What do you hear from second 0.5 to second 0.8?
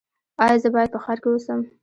زه